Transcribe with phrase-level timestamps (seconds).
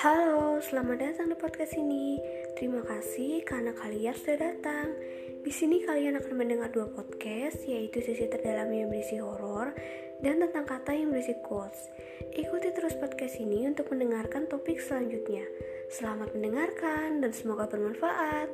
[0.00, 2.16] Halo, selamat datang di podcast ini.
[2.56, 4.96] Terima kasih karena kalian sudah datang.
[5.44, 9.76] Di sini kalian akan mendengar dua podcast, yaitu sisi terdalam yang berisi horor
[10.24, 11.92] dan tentang kata yang berisi quotes.
[12.32, 15.44] Ikuti terus podcast ini untuk mendengarkan topik selanjutnya.
[15.92, 18.48] Selamat mendengarkan dan semoga bermanfaat.